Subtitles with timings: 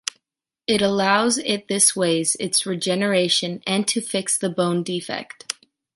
[0.65, 5.53] It allows it this ways its regeneration and to fix the bone defect.